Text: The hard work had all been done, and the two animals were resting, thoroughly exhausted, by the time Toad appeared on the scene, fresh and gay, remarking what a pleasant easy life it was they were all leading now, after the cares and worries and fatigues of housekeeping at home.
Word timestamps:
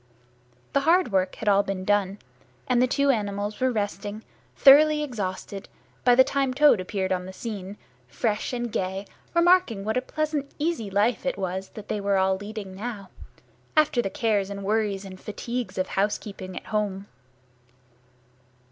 The 0.73 0.79
hard 0.79 1.11
work 1.11 1.35
had 1.35 1.47
all 1.47 1.61
been 1.61 1.85
done, 1.85 2.17
and 2.67 2.81
the 2.81 2.87
two 2.87 3.11
animals 3.11 3.59
were 3.59 3.69
resting, 3.71 4.23
thoroughly 4.55 5.03
exhausted, 5.03 5.69
by 6.03 6.15
the 6.15 6.23
time 6.23 6.55
Toad 6.55 6.79
appeared 6.79 7.11
on 7.11 7.27
the 7.27 7.31
scene, 7.33 7.77
fresh 8.07 8.51
and 8.51 8.71
gay, 8.71 9.05
remarking 9.35 9.85
what 9.85 9.97
a 9.97 10.01
pleasant 10.01 10.49
easy 10.57 10.89
life 10.89 11.23
it 11.23 11.37
was 11.37 11.69
they 11.75 12.01
were 12.01 12.17
all 12.17 12.35
leading 12.35 12.73
now, 12.73 13.11
after 13.77 14.01
the 14.01 14.09
cares 14.09 14.49
and 14.49 14.63
worries 14.63 15.05
and 15.05 15.21
fatigues 15.21 15.77
of 15.77 15.89
housekeeping 15.89 16.57
at 16.57 16.65
home. 16.73 17.05